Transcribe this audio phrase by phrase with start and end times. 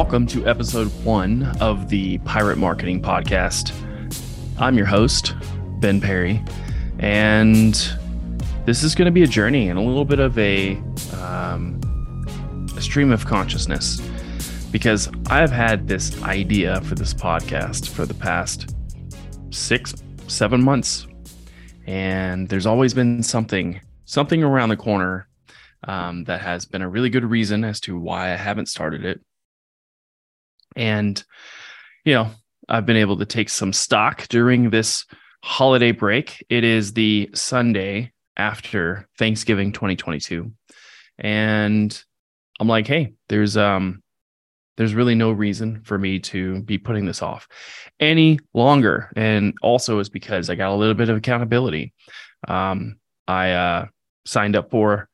[0.00, 3.70] welcome to episode one of the Pirate Marketing Podcast.
[4.58, 5.34] I'm your host,
[5.78, 6.42] Ben Perry,
[7.00, 7.74] and
[8.64, 10.76] this is going to be a journey and a little bit of a,
[11.20, 11.78] um,
[12.78, 14.00] a stream of consciousness
[14.72, 18.74] because I've had this idea for this podcast for the past
[19.50, 19.94] six,
[20.28, 21.06] seven months,
[21.86, 25.28] and there's always been something, something around the corner
[25.84, 29.20] um, that has been a really good reason as to why I haven't started it.
[30.76, 31.22] And,
[32.04, 32.30] you know,
[32.68, 35.04] I've been able to take some stock during this
[35.42, 36.44] holiday break.
[36.48, 40.52] It is the Sunday after Thanksgiving 2022.
[41.18, 42.04] And
[42.58, 44.02] I'm like, hey, there's um
[44.76, 47.46] there's really no reason for me to be putting this off
[47.98, 49.12] any longer.
[49.14, 51.92] And also is because I got a little bit of accountability.
[52.48, 52.96] Um,
[53.28, 53.86] I uh,
[54.24, 55.10] signed up for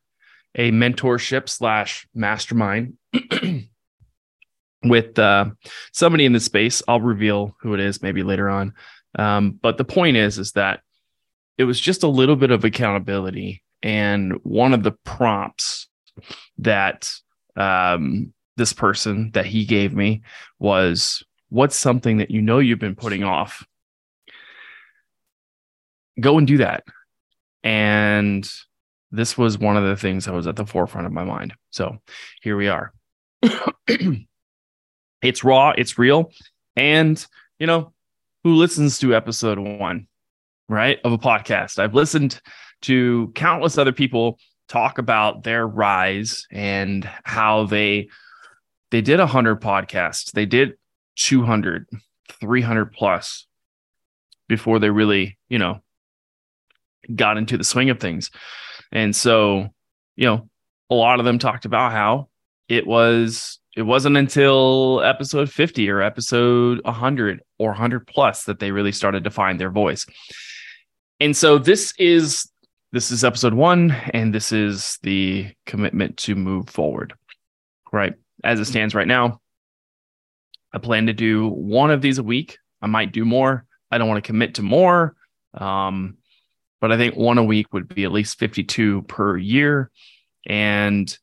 [0.54, 2.94] a mentorship slash mastermind
[4.88, 5.46] with uh,
[5.92, 6.82] somebody in the space.
[6.88, 8.74] I'll reveal who it is maybe later on.
[9.18, 10.80] Um, but the point is, is that
[11.58, 15.88] it was just a little bit of accountability, and one of the prompts
[16.58, 17.10] that
[17.56, 20.22] um, this person that he gave me
[20.58, 23.66] was, "What's something that you know you've been putting off?
[26.20, 26.84] Go and do that."
[27.62, 28.48] And
[29.10, 31.54] this was one of the things that was at the forefront of my mind.
[31.70, 31.98] So
[32.42, 32.92] here we are.
[35.26, 36.32] it's raw, it's real.
[36.76, 37.24] And,
[37.58, 37.92] you know,
[38.44, 40.06] who listens to episode one,
[40.68, 41.78] right, of a podcast?
[41.78, 42.40] I've listened
[42.82, 48.08] to countless other people talk about their rise and how they
[48.90, 50.74] they did 100 podcasts they did
[51.14, 51.86] 200
[52.40, 53.46] 300 plus
[54.48, 55.80] before they really you know
[57.14, 58.30] got into the swing of things
[58.92, 59.68] and so,
[60.16, 60.48] you know,
[60.90, 62.28] a lot of them talked about how
[62.68, 68.70] it was it wasn't until episode 50 or episode 100 or 100 plus that they
[68.70, 70.06] really started to find their voice.
[71.20, 72.50] And so this is
[72.92, 77.12] this is episode 1 and this is the commitment to move forward.
[77.92, 78.14] Right?
[78.42, 79.40] As it stands right now,
[80.72, 82.58] I plan to do one of these a week.
[82.80, 83.66] I might do more.
[83.90, 85.14] I don't want to commit to more.
[85.52, 86.16] Um,
[86.80, 89.90] but I think one a week would be at least 52 per year.
[90.46, 91.16] And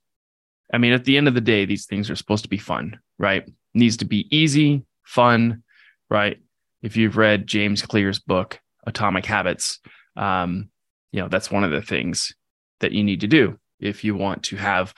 [0.73, 2.99] I mean, at the end of the day, these things are supposed to be fun,
[3.19, 3.43] right?
[3.47, 5.63] It needs to be easy, fun,
[6.09, 6.37] right?
[6.81, 9.79] If you've read James Clear's book, Atomic Habits,
[10.17, 10.69] um,
[11.11, 12.35] you know, that's one of the things
[12.79, 14.93] that you need to do if you want to have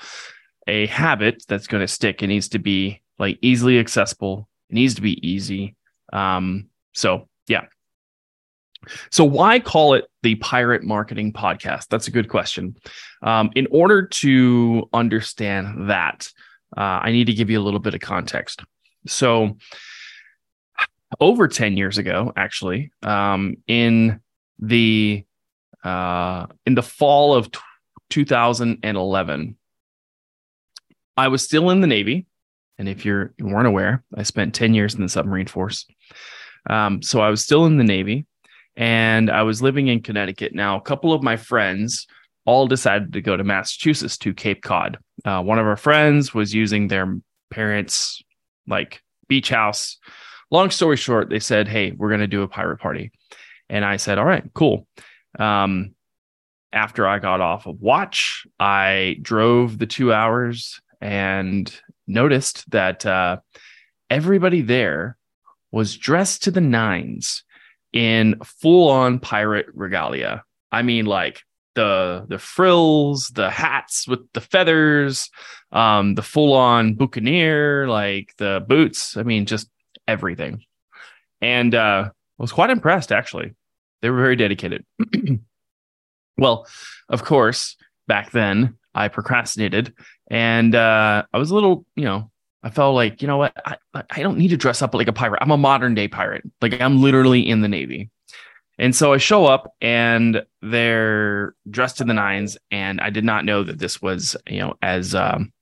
[0.65, 2.23] a habit that's going to stick.
[2.23, 4.47] It needs to be like easily accessible.
[4.69, 5.75] It needs to be easy.
[6.13, 7.65] Um, so yeah,
[9.09, 11.87] so, why call it the Pirate Marketing Podcast?
[11.89, 12.75] That's a good question.
[13.21, 16.29] Um, in order to understand that,
[16.75, 18.63] uh, I need to give you a little bit of context.
[19.07, 19.57] So,
[21.19, 24.19] over 10 years ago, actually, um, in
[24.59, 25.25] the
[25.83, 27.59] uh, in the fall of t-
[28.09, 29.57] 2011,
[31.17, 32.25] I was still in the Navy.
[32.77, 35.85] And if you're, you weren't aware, I spent 10 years in the submarine force.
[36.69, 38.25] Um, so I was still in the Navy
[38.77, 40.53] and I was living in Connecticut.
[40.53, 42.07] Now, a couple of my friends
[42.45, 44.97] all decided to go to Massachusetts to Cape Cod.
[45.23, 47.17] Uh, one of our friends was using their
[47.49, 48.21] parents'
[48.67, 49.97] like beach house.
[50.51, 53.11] Long story short, they said, "Hey, we're going to do a pirate party,"
[53.69, 54.87] and I said, "All right, cool."
[55.39, 55.95] Um,
[56.71, 61.73] after I got off of watch, I drove the two hours and
[62.05, 63.37] noticed that uh,
[64.09, 65.17] everybody there
[65.71, 67.43] was dressed to the nines
[67.95, 70.43] in full on pirate regalia.
[70.71, 71.41] I mean, like
[71.73, 75.29] the the frills, the hats with the feathers,
[75.71, 79.17] um, the full on buccaneer, like the boots.
[79.17, 79.69] I mean, just
[80.07, 80.63] everything.
[81.41, 83.55] And uh, I was quite impressed, actually.
[84.01, 84.85] They were very dedicated.
[86.37, 86.67] well,
[87.09, 87.77] of course,
[88.07, 89.93] back then I procrastinated
[90.29, 92.29] and uh, I was a little, you know,
[92.65, 93.53] I felt like, you know what?
[93.63, 93.77] I,
[94.09, 95.37] I don't need to dress up like a pirate.
[95.39, 96.43] I'm a modern day pirate.
[96.63, 98.09] Like I'm literally in the Navy.
[98.79, 102.57] And so I show up and they're dressed to the nines.
[102.71, 105.53] And I did not know that this was, you know, as, um,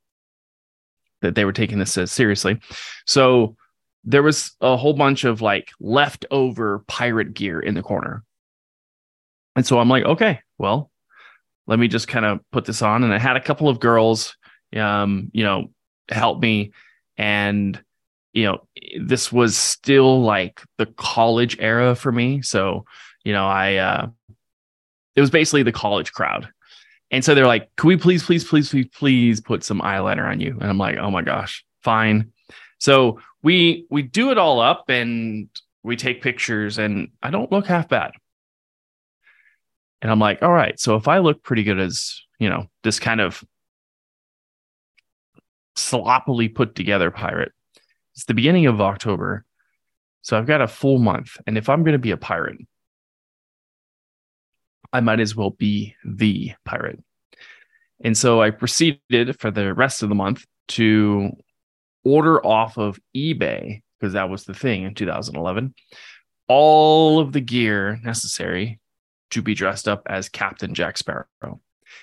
[1.21, 2.61] that they were taking this as seriously.
[3.05, 3.57] So
[4.05, 8.23] there was a whole bunch of like leftover pirate gear in the corner.
[9.57, 10.89] And so I'm like, okay, well,
[11.67, 13.03] let me just kind of put this on.
[13.03, 14.38] And I had a couple of girls,
[14.73, 15.69] um, you know,
[16.09, 16.71] help me
[17.24, 17.81] and
[18.34, 18.68] you know
[19.00, 22.42] this was still like the college era for me.
[22.42, 22.86] So
[23.24, 24.08] you know i uh
[25.16, 26.50] it was basically the college crowd.
[27.12, 30.42] And so they're like can we please please please please please put some eyeliner on
[30.42, 30.58] you?
[30.60, 32.34] And i'm like oh my gosh fine.
[32.80, 35.48] So we we do it all up and
[35.84, 38.12] we take pictures and I don't look half bad.
[40.02, 43.00] And I'm like, all right, so if I look pretty good as, you know, this
[43.00, 43.42] kind of
[45.75, 47.52] sloppily put together pirate,
[48.16, 49.46] it's the beginning of October.
[50.22, 51.38] So I've got a full month.
[51.46, 52.58] And if I'm going to be a pirate,
[54.92, 57.04] I might as well be the pirate.
[58.04, 61.31] And so I proceeded for the rest of the month to
[62.04, 65.74] order off of eBay because that was the thing in 2011
[66.48, 68.80] all of the gear necessary
[69.31, 71.28] to be dressed up as Captain Jack Sparrow.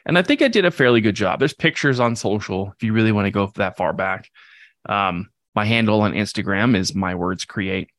[0.07, 1.39] And I think I did a fairly good job.
[1.39, 4.31] There's pictures on social if you really want to go that far back.
[4.89, 7.91] Um, my handle on Instagram is my words create,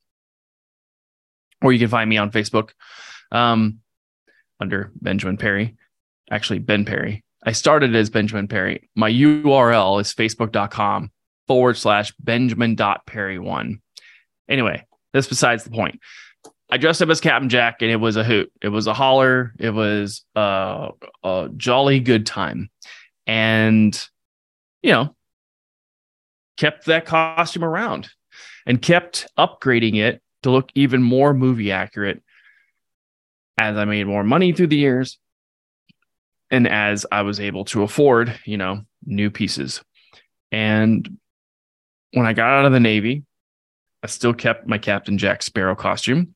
[1.62, 2.72] or you can find me on Facebook
[3.32, 3.80] um,
[4.60, 5.76] under Benjamin Perry.
[6.30, 7.24] Actually, Ben Perry.
[7.44, 8.90] I started as Benjamin Perry.
[8.96, 11.12] My URL is facebook.com
[11.48, 13.82] forward slash Benjamin.perry1.
[14.48, 16.00] Anyway, that's besides the point.
[16.72, 18.50] I dressed up as Captain Jack and it was a hoot.
[18.62, 19.54] It was a holler.
[19.60, 20.92] It was a,
[21.22, 22.70] a jolly good time.
[23.28, 23.94] And,
[24.82, 25.16] you know,
[26.56, 28.10] kept that costume around
[28.66, 32.24] and kept upgrading it to look even more movie accurate
[33.60, 35.20] as I made more money through the years
[36.50, 39.84] and as I was able to afford, you know, new pieces.
[40.52, 41.18] And
[42.14, 43.24] when I got out of the Navy,
[44.04, 46.34] I still kept my Captain Jack Sparrow costume.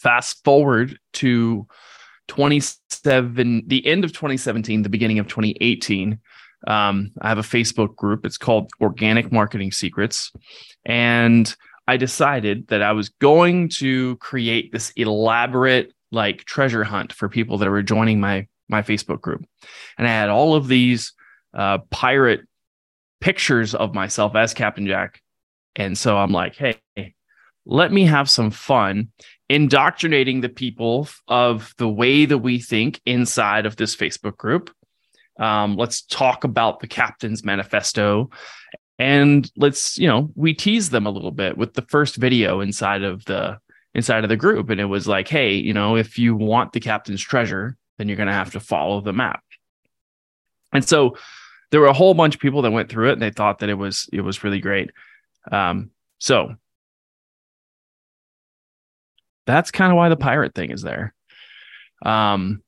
[0.00, 1.66] Fast forward to
[2.28, 6.18] 27, the end of 2017, the beginning of 2018.
[6.66, 8.26] Um, I have a Facebook group.
[8.26, 10.32] It's called Organic Marketing Secrets.
[10.84, 11.54] And
[11.88, 17.58] I decided that I was going to create this elaborate like treasure hunt for people
[17.58, 19.44] that were joining my my Facebook group.
[19.98, 21.12] And I had all of these
[21.54, 22.42] uh, pirate
[23.20, 25.20] pictures of myself as Captain Jack
[25.76, 26.80] and so I'm like, hey,
[27.64, 29.08] let me have some fun
[29.50, 34.70] indoctrinating the people of the way that we think inside of this Facebook group.
[35.40, 38.30] Um, let's talk about the captain's manifesto
[39.00, 43.02] and let's, you know, we tease them a little bit with the first video inside
[43.02, 43.58] of the
[43.92, 44.70] inside of the group.
[44.70, 48.16] And it was like, hey, you know, if you want the captain's treasure, then you're
[48.16, 49.42] going to have to follow the map.
[50.72, 51.16] And so
[51.72, 53.68] there were a whole bunch of people that went through it and they thought that
[53.68, 54.90] it was it was really great.
[55.50, 56.54] Um, so
[59.50, 61.14] that's kind of why the pirate thing is there.
[62.04, 62.62] Um,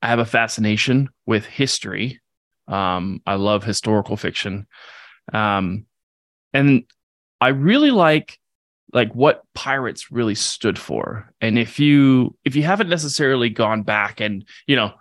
[0.00, 2.20] I have a fascination with history.
[2.68, 4.66] Um, I love historical fiction.
[5.32, 5.86] Um,
[6.52, 6.84] and
[7.40, 8.38] I really like
[8.92, 11.32] like what pirates really stood for.
[11.40, 14.92] And if you if you haven't necessarily gone back and, you know,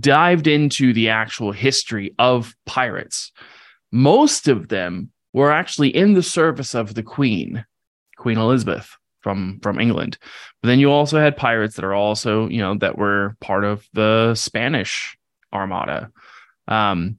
[0.00, 3.32] dived into the actual history of pirates,
[3.92, 7.64] most of them were actually in the service of the Queen,
[8.16, 8.96] Queen Elizabeth
[9.26, 10.18] from from England.
[10.62, 13.84] But then you also had pirates that are also, you know, that were part of
[13.92, 15.18] the Spanish
[15.52, 16.12] Armada.
[16.68, 17.18] Um,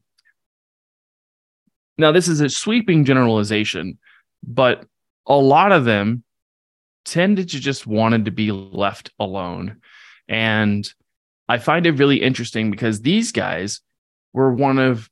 [1.98, 3.98] now, this is a sweeping generalization,
[4.42, 4.86] but
[5.26, 6.24] a lot of them
[7.04, 9.82] tended to just wanted to be left alone.
[10.30, 10.88] And
[11.50, 13.82] I find it really interesting because these guys
[14.32, 15.10] were one of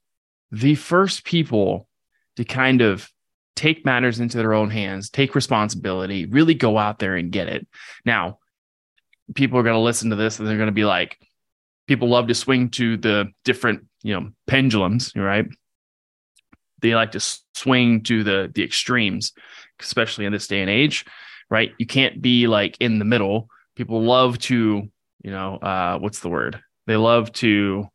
[0.50, 1.90] the first people
[2.38, 3.12] to kind of
[3.56, 7.68] take matters into their own hands, take responsibility, really go out there and get it.
[8.06, 8.40] Now,
[9.34, 11.18] people are going to listen to this and they're going to be like,
[11.88, 15.46] people love to swing to the different, you know, pendulums, right?
[16.82, 19.34] They like to swing to the the extremes,
[19.80, 21.06] especially in this day and age,
[21.50, 21.72] right?
[21.78, 23.48] You can't be like in the middle.
[23.76, 24.90] People love to,
[25.24, 26.62] you know, uh, what's the word?
[26.86, 27.88] They love to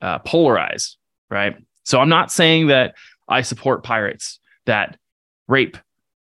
[0.00, 0.96] uh, polarize,
[1.30, 1.56] right?
[1.84, 2.94] So I'm not saying that
[3.28, 4.96] I support pirates that
[5.48, 5.76] rape,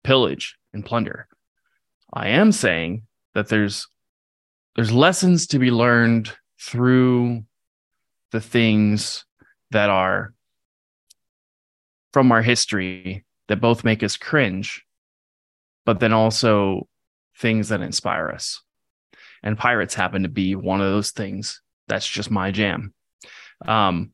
[0.04, 1.28] pillage, and plunder.
[2.12, 3.02] I am saying
[3.34, 3.86] that there's
[4.76, 7.44] there's lessons to be learned through
[8.30, 9.24] the things
[9.70, 10.32] that are
[12.12, 14.82] from our history that both make us cringe,
[15.84, 16.88] but then also
[17.38, 18.62] things that inspire us.
[19.42, 21.60] And pirates happen to be one of those things.
[21.88, 22.94] That's just my jam.
[23.66, 24.12] Um,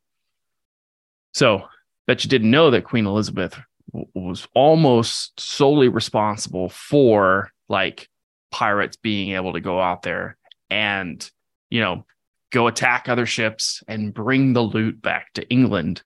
[1.34, 1.64] so
[2.06, 3.58] bet you didn't know that Queen Elizabeth
[3.92, 8.08] was almost solely responsible for like
[8.50, 10.36] pirates being able to go out there
[10.70, 11.30] and,
[11.70, 12.04] you know,
[12.50, 16.02] go attack other ships and bring the loot back to England.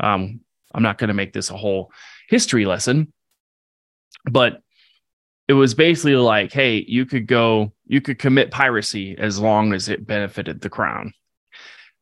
[0.00, 0.40] Um,
[0.72, 1.90] I'm not going to make this a whole
[2.28, 3.12] history lesson,
[4.30, 4.60] but
[5.48, 9.88] it was basically like, hey, you could go, you could commit piracy as long as
[9.88, 11.12] it benefited the crown.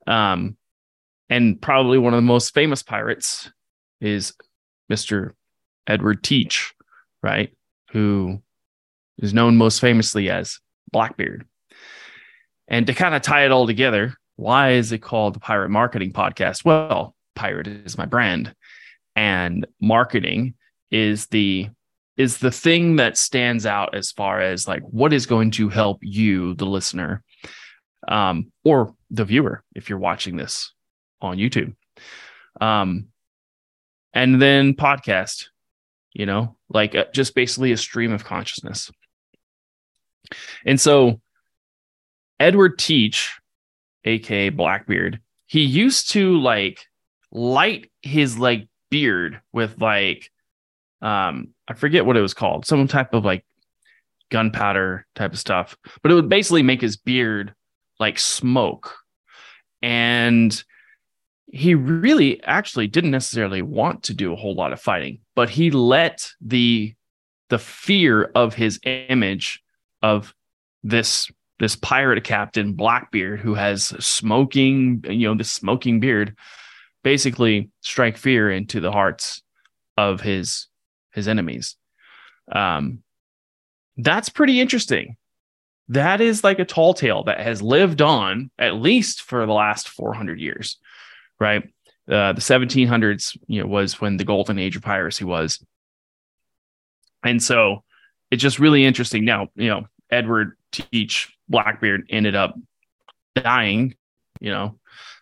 [0.06, 0.56] Um,
[1.28, 3.50] and probably one of the most famous pirates
[4.00, 4.35] is
[4.90, 5.32] Mr.
[5.86, 6.74] Edward Teach,
[7.22, 7.52] right?
[7.92, 8.42] Who
[9.18, 10.58] is known most famously as
[10.90, 11.46] Blackbeard.
[12.68, 16.12] And to kind of tie it all together, why is it called the Pirate Marketing
[16.12, 16.64] Podcast?
[16.64, 18.54] Well, pirate is my brand,
[19.14, 20.54] and marketing
[20.90, 21.68] is the
[22.16, 25.98] is the thing that stands out as far as like what is going to help
[26.00, 27.22] you, the listener,
[28.06, 30.72] um, or the viewer, if you're watching this
[31.20, 31.74] on YouTube.
[32.60, 33.08] Um,
[34.14, 35.47] and then podcast,
[36.12, 38.90] you know, like uh, just basically a stream of consciousness.
[40.64, 41.21] And so
[42.40, 43.38] Edward Teach,
[44.04, 46.87] aka Blackbeard, he used to like
[47.30, 50.30] light his like beard with like
[51.02, 53.44] um I forget what it was called, some type of like
[54.30, 57.54] gunpowder type of stuff, but it would basically make his beard
[57.99, 58.94] like smoke.
[59.83, 60.64] And
[61.46, 65.70] he really actually didn't necessarily want to do a whole lot of fighting, but he
[65.70, 66.94] let the
[67.50, 69.62] the fear of his image
[70.02, 70.34] of
[70.82, 76.36] this this pirate captain Blackbeard who has smoking, you know, this smoking beard,
[77.02, 79.42] basically strike fear into the hearts
[79.96, 80.66] of his
[81.12, 81.76] his enemies.
[82.50, 83.02] Um,
[83.96, 85.16] that's pretty interesting.
[85.88, 89.88] That is like a tall tale that has lived on at least for the last
[89.88, 90.78] 400 years,
[91.40, 91.62] right?
[92.08, 95.64] Uh, the 1700s, you know, was when the golden age of piracy was,
[97.24, 97.82] and so
[98.30, 99.24] it's just really interesting.
[99.24, 102.54] Now, you know, Edward Teach Blackbeard ended up
[103.34, 103.94] dying,
[104.40, 104.78] you know,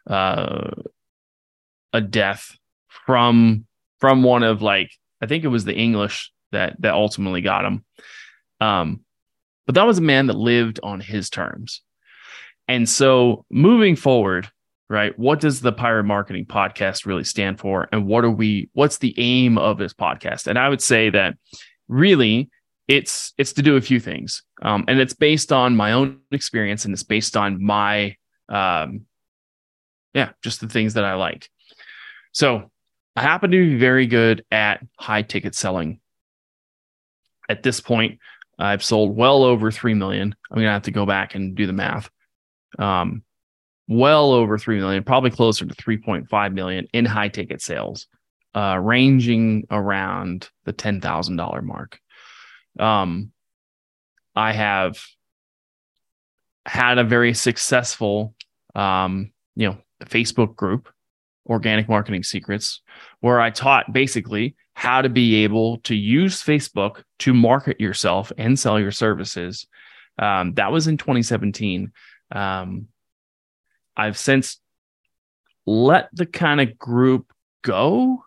[0.09, 0.71] uh,
[1.93, 2.57] a death
[3.07, 3.67] from
[4.01, 4.91] from one of like
[5.21, 7.85] I think it was the English that that ultimately got him.
[8.61, 9.01] Um,
[9.67, 11.83] but that was a man that lived on his terms.
[12.69, 14.51] And so moving forward,
[14.93, 17.89] right, what does the pirate marketing podcast really stand for?
[17.93, 20.47] And what are we, what's the aim of this podcast?
[20.47, 21.35] And I would say that
[21.89, 22.51] really
[22.89, 24.43] it's it's to do a few things.
[24.61, 28.17] Um, and it's based on my own experience and it's based on my
[28.49, 29.07] um
[30.13, 31.49] yeah, just the things that I like.
[32.33, 32.71] So
[33.17, 36.01] I happen to be very good at high ticket selling.
[37.49, 38.19] At this point,
[38.59, 40.35] I've sold well over 3 million.
[40.51, 42.11] I'm going to have to go back and do the math.
[42.79, 43.23] Um,
[43.89, 48.07] well over 3 million, probably closer to 3.5 million in high ticket sales,
[48.55, 51.99] uh, ranging around the $10,000 mark.
[52.79, 53.33] Um,
[54.35, 54.99] I have
[56.65, 58.35] had a very successful,
[58.75, 60.89] um, you know, Facebook group
[61.47, 62.83] Organic Marketing Secrets,
[63.21, 68.59] where I taught basically how to be able to use Facebook to market yourself and
[68.59, 69.67] sell your services.
[70.19, 71.93] Um, that was in 2017.
[72.31, 72.89] Um,
[73.97, 74.59] I've since
[75.67, 77.33] let the kind of group
[77.63, 78.25] go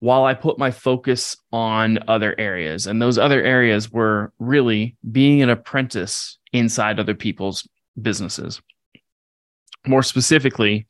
[0.00, 2.86] while I put my focus on other areas.
[2.86, 7.66] And those other areas were really being an apprentice inside other people's
[8.00, 8.60] businesses.
[9.86, 10.86] More specifically,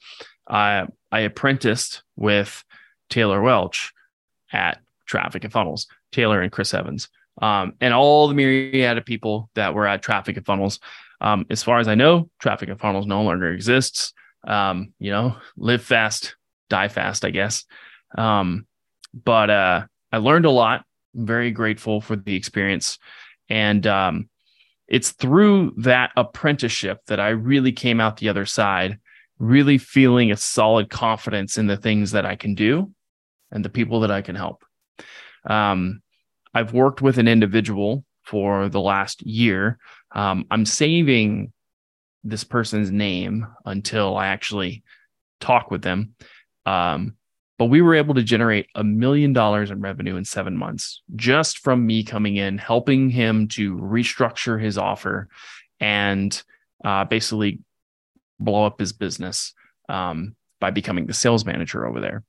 [0.48, 2.64] I apprenticed with
[3.08, 3.92] Taylor Welch
[4.52, 7.08] at Traffic and Funnels, Taylor and Chris Evans,
[7.40, 10.80] um, and all the myriad of people that were at Traffic and Funnels.
[11.24, 14.12] Um, as far as I know, Traffic and Funnels no longer exists.
[14.46, 16.36] Um, you know, live fast,
[16.68, 17.64] die fast, I guess.
[18.18, 18.66] Um,
[19.14, 20.84] but uh, I learned a lot.
[21.16, 22.98] I'm very grateful for the experience.
[23.48, 24.28] And um,
[24.86, 28.98] it's through that apprenticeship that I really came out the other side
[29.38, 32.92] really feeling a solid confidence in the things that I can do
[33.50, 34.62] and the people that I can help.
[35.48, 36.02] Um,
[36.52, 39.78] I've worked with an individual for the last year.
[40.14, 41.52] Um, I'm saving
[42.22, 44.82] this person's name until I actually
[45.40, 46.14] talk with them.
[46.64, 47.16] Um,
[47.58, 51.58] but we were able to generate a million dollars in revenue in seven months just
[51.58, 55.28] from me coming in, helping him to restructure his offer
[55.78, 56.42] and
[56.84, 57.60] uh, basically
[58.40, 59.54] blow up his business
[59.88, 62.24] um, by becoming the sales manager over there.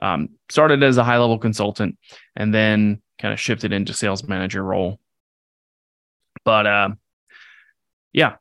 [0.00, 1.98] Um, started as a high level consultant
[2.34, 4.98] and then kind of shifted into sales manager role.
[6.42, 6.88] But uh,
[8.12, 8.36] yeah,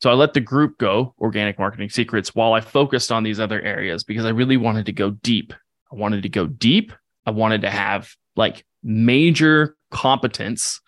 [0.00, 3.60] so I let the group go, Organic Marketing Secrets, while I focused on these other
[3.60, 5.52] areas because I really wanted to go deep.
[5.92, 6.92] I wanted to go deep.
[7.26, 10.80] I wanted to have like major competence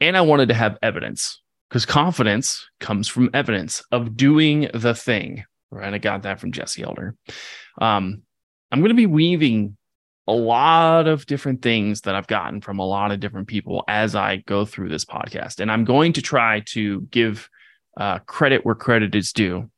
[0.00, 5.44] and I wanted to have evidence because confidence comes from evidence of doing the thing.
[5.70, 5.92] Right.
[5.92, 7.14] I got that from Jesse Elder.
[7.80, 8.22] Um,
[8.72, 9.76] I'm going to be weaving
[10.28, 14.14] a lot of different things that I've gotten from a lot of different people as
[14.14, 15.58] I go through this podcast.
[15.58, 17.48] And I'm going to try to give
[17.96, 19.70] uh, credit where credit is due.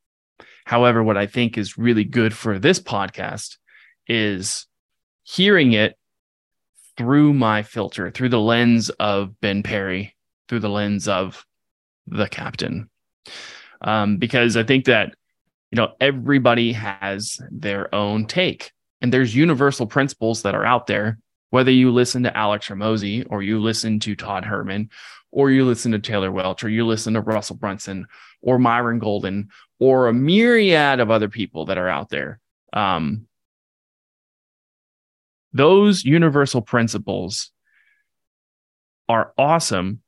[0.64, 3.58] However, what I think is really good for this podcast
[4.08, 4.66] is
[5.22, 5.96] hearing it
[6.96, 10.16] through my filter, through the lens of Ben Perry,
[10.48, 11.46] through the lens of
[12.08, 12.90] the captain.
[13.82, 15.14] Um, because I think that,
[15.70, 21.18] you know, everybody has their own take and there's universal principles that are out there,
[21.50, 24.90] whether you listen to Alex Hormozi or you listen to Todd Herman
[25.30, 28.06] or you listen to Taylor Welch or you listen to Russell Brunson
[28.42, 32.40] or Myron Golden or a myriad of other people that are out there.
[32.72, 33.26] Um,
[35.52, 37.50] those universal principles
[39.08, 40.02] are awesome.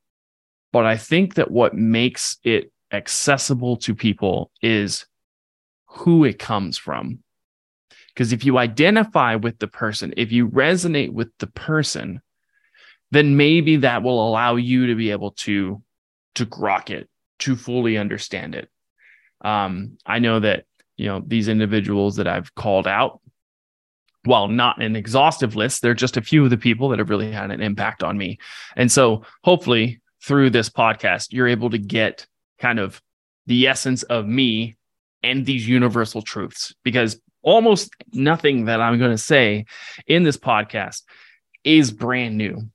[0.71, 5.05] But I think that what makes it accessible to people is
[5.85, 7.22] who it comes from.
[8.13, 12.21] Because if you identify with the person, if you resonate with the person,
[13.11, 15.81] then maybe that will allow you to be able to
[16.35, 18.69] to grok it, to fully understand it.
[19.41, 20.65] Um, I know that
[20.97, 23.19] you know these individuals that I've called out,
[24.25, 27.31] while not an exhaustive list, they're just a few of the people that have really
[27.31, 28.39] had an impact on me.
[28.75, 32.25] And so hopefully through this podcast, you're able to get
[32.59, 33.01] kind of
[33.45, 34.77] the essence of me
[35.21, 39.65] and these universal truths because almost nothing that I'm going to say
[40.07, 41.03] in this podcast
[41.63, 42.69] is brand new.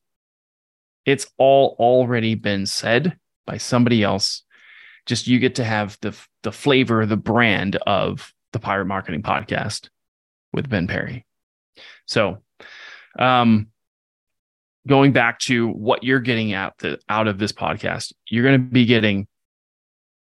[1.05, 4.43] It's all already been said by somebody else.
[5.07, 9.89] Just you get to have the the flavor, the brand of the Pirate Marketing Podcast
[10.53, 11.27] with Ben Perry.
[12.07, 12.43] So,
[13.19, 13.69] um,
[14.87, 18.71] going back to what you're getting out the, out of this podcast, you're going to
[18.71, 19.27] be getting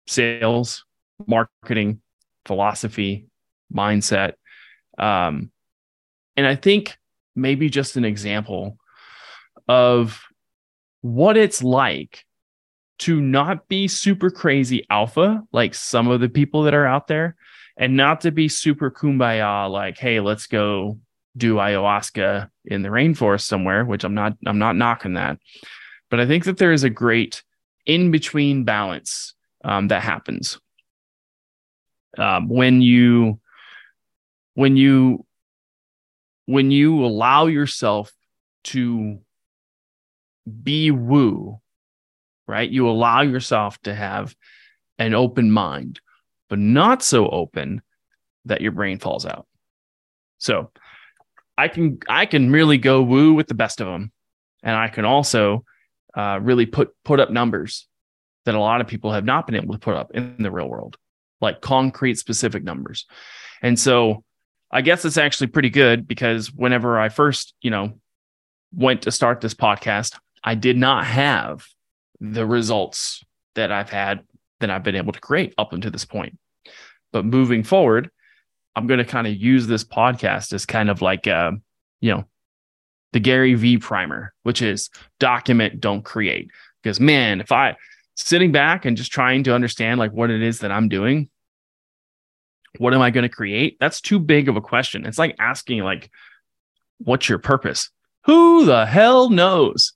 [0.06, 0.84] sales,
[1.26, 2.00] marketing,
[2.44, 3.26] philosophy,
[3.74, 4.34] mindset,
[4.98, 5.50] um,
[6.36, 6.96] and I think
[7.34, 8.78] maybe just an example
[9.68, 10.22] of
[11.02, 12.24] what it's like
[12.98, 17.36] to not be super crazy alpha like some of the people that are out there
[17.76, 20.98] and not to be super kumbaya like hey let's go
[21.36, 25.38] do ayahuasca in the rainforest somewhere, which I'm not I'm not knocking that.
[26.10, 27.42] But I think that there is a great
[27.84, 30.58] in between balance um, that happens
[32.18, 33.40] um, when you
[34.56, 35.24] when you
[36.46, 38.12] when you allow yourself
[38.64, 39.20] to
[40.62, 41.60] be woo
[42.48, 44.34] right you allow yourself to have
[44.98, 46.00] an open mind
[46.48, 47.80] but not so open
[48.44, 49.46] that your brain falls out
[50.38, 50.70] so
[51.58, 54.12] I can I can really go woo with the best of them,
[54.62, 55.64] and I can also
[56.14, 57.88] uh, really put put up numbers
[58.44, 60.68] that a lot of people have not been able to put up in the real
[60.68, 60.96] world,
[61.40, 63.06] like concrete specific numbers.
[63.62, 64.22] And so
[64.70, 68.00] I guess it's actually pretty good because whenever I first, you know,
[68.72, 71.66] went to start this podcast, I did not have
[72.20, 73.24] the results
[73.54, 74.24] that I've had
[74.60, 76.38] that I've been able to create up until this point.
[77.12, 78.10] But moving forward,
[78.74, 81.52] I'm going to kind of use this podcast as kind of like, uh,
[82.00, 82.24] you know,
[83.12, 86.50] the Gary V primer, which is document, don't create.
[86.82, 87.76] Because man, if I
[88.14, 91.30] sitting back and just trying to understand like what it is that I'm doing,
[92.78, 93.76] what am I going to create?
[93.80, 95.06] That's too big of a question.
[95.06, 96.10] It's like asking like,
[96.98, 97.90] what's your purpose?
[98.24, 99.92] Who the hell knows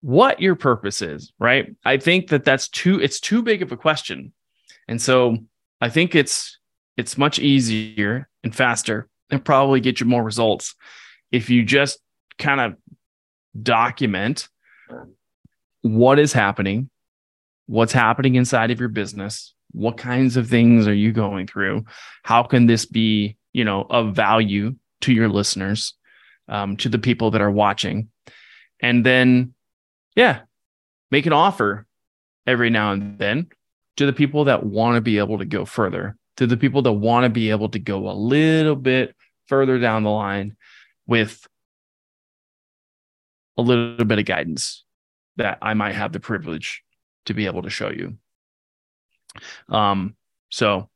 [0.00, 1.74] what your purpose is, right?
[1.84, 4.32] I think that that's too it's too big of a question.
[4.88, 5.36] And so
[5.80, 6.58] I think it's
[6.96, 10.74] it's much easier and faster and probably get you more results
[11.32, 11.98] if you just
[12.38, 12.76] kind of
[13.60, 14.48] document
[15.82, 16.88] what is happening,
[17.66, 21.84] what's happening inside of your business, what kinds of things are you going through,
[22.22, 25.94] how can this be, you know, of value to your listeners,
[26.48, 28.08] um, to the people that are watching,
[28.80, 29.54] and then,
[30.14, 30.40] yeah,
[31.10, 31.86] make an offer
[32.46, 33.48] every now and then
[33.96, 36.92] to the people that want to be able to go further to the people that
[36.92, 39.14] want to be able to go a little bit
[39.46, 40.56] further down the line
[41.06, 41.46] with
[43.56, 44.84] a little bit of guidance
[45.36, 46.82] that I might have the privilege
[47.26, 48.18] to be able to show you.
[49.68, 50.16] Um,
[50.50, 50.88] so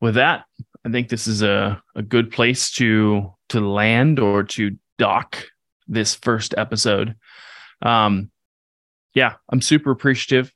[0.00, 0.44] with that,
[0.84, 5.44] I think this is a, a good place to to land or to dock
[5.88, 7.16] this first episode.
[7.82, 8.30] Um,
[9.14, 10.52] yeah, I'm super appreciative.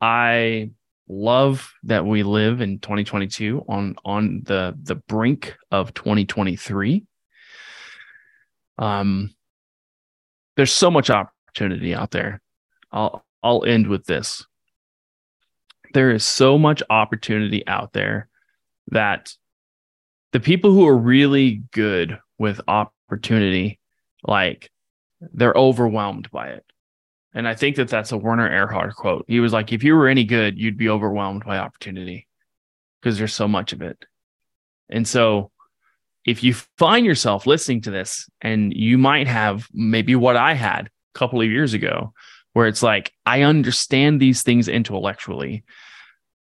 [0.00, 0.70] I
[1.10, 7.04] love that we live in 2022 on on the the brink of 2023
[8.78, 9.34] um
[10.56, 12.40] there's so much opportunity out there
[12.92, 14.46] i'll i'll end with this
[15.92, 18.28] there is so much opportunity out there
[18.88, 19.34] that
[20.32, 23.78] the people who are really good with opportunity
[24.22, 24.70] like
[25.20, 26.64] they're overwhelmed by it
[27.32, 29.24] and I think that that's a Werner Erhard quote.
[29.28, 32.26] He was like, if you were any good, you'd be overwhelmed by opportunity
[33.00, 34.04] because there's so much of it.
[34.88, 35.52] And so
[36.24, 40.86] if you find yourself listening to this and you might have maybe what I had
[40.86, 42.12] a couple of years ago,
[42.52, 45.64] where it's like, I understand these things intellectually,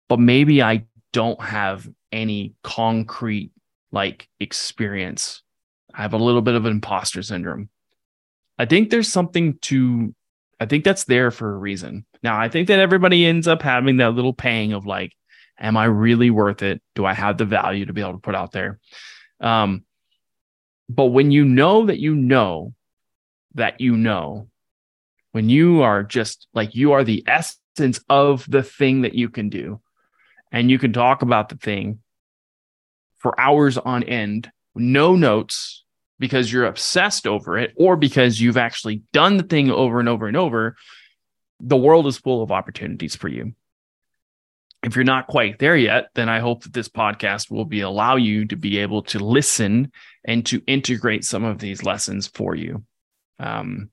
[0.08, 3.52] but maybe I don't have any concrete
[3.90, 5.42] like experience.
[5.94, 7.68] I have a little bit of imposter syndrome.
[8.58, 10.14] I think there's something to,
[10.60, 12.04] I think that's there for a reason.
[12.22, 15.12] Now, I think that everybody ends up having that little pang of like,
[15.58, 16.82] am I really worth it?
[16.94, 18.78] Do I have the value to be able to put out there?
[19.40, 19.84] Um,
[20.88, 22.74] but when you know that you know
[23.54, 24.48] that you know,
[25.34, 29.48] when you are just like you are the essence of the thing that you can
[29.48, 29.80] do,
[30.52, 31.98] and you can talk about the thing
[33.18, 35.84] for hours on end, no notes
[36.20, 40.28] because you're obsessed over it or because you've actually done the thing over and over
[40.28, 40.76] and over,
[41.58, 43.54] the world is full of opportunities for you.
[44.84, 48.14] If you're not quite there yet, then I hope that this podcast will be allow
[48.14, 49.90] you to be able to listen
[50.24, 52.84] and to integrate some of these lessons for you,
[53.40, 53.90] um,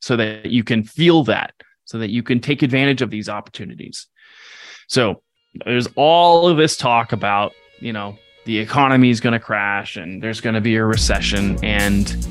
[0.00, 4.06] so that you can feel that, so that you can take advantage of these opportunities.
[4.88, 5.22] So
[5.64, 10.22] there's all of this talk about, you know, the economy is going to crash and
[10.22, 12.26] there's going to be a recession, and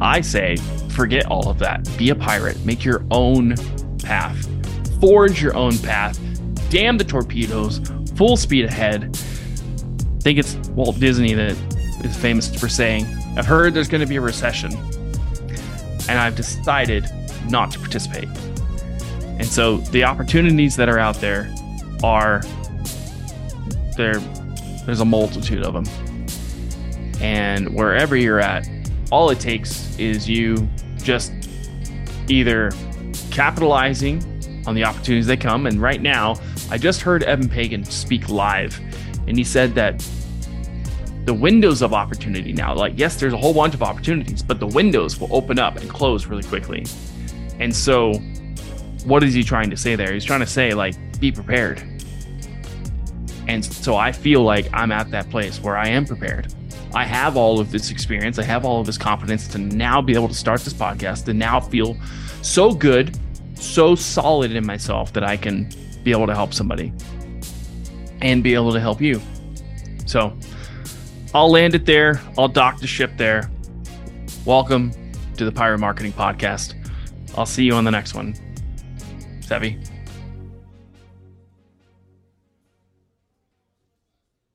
[0.00, 0.56] I say,
[0.90, 1.88] forget all of that.
[1.96, 2.62] Be a pirate.
[2.66, 3.54] Make your own
[3.98, 4.46] path.
[5.00, 6.18] Forge your own path
[6.70, 7.80] damn the torpedoes,
[8.16, 9.04] full speed ahead.
[9.04, 11.56] I think it's Walt Disney that
[12.04, 14.72] is famous for saying, I've heard there's going to be a recession,
[16.08, 17.08] and I've decided
[17.48, 18.28] not to participate.
[19.38, 21.52] And so the opportunities that are out there
[22.02, 22.42] are
[23.96, 24.20] there
[24.84, 25.84] there's a multitude of them.
[27.20, 28.68] And wherever you're at,
[29.10, 30.68] all it takes is you
[31.02, 31.32] just
[32.28, 32.70] either
[33.30, 34.22] capitalizing
[34.66, 35.66] on the opportunities that come.
[35.66, 36.36] And right now,
[36.70, 38.80] I just heard Eben Pagan speak live,
[39.26, 40.04] and he said that
[41.26, 44.66] the windows of opportunity now, like, yes, there's a whole bunch of opportunities, but the
[44.66, 46.86] windows will open up and close really quickly.
[47.58, 48.14] And so,
[49.04, 50.12] what is he trying to say there?
[50.14, 51.82] He's trying to say, like, be prepared.
[53.48, 56.54] And so I feel like I'm at that place where I am prepared.
[56.94, 60.14] I have all of this experience, I have all of this confidence to now be
[60.14, 61.96] able to start this podcast and now feel
[62.42, 63.18] so good
[63.58, 65.68] so solid in myself that I can
[66.04, 66.92] be able to help somebody
[68.20, 69.20] and be able to help you.
[70.06, 70.36] So
[71.36, 72.18] I'll land it there.
[72.38, 73.50] I'll dock the ship there.
[74.46, 74.90] Welcome
[75.36, 76.72] to the Pirate Marketing Podcast.
[77.36, 78.32] I'll see you on the next one.
[79.40, 79.86] Sevi.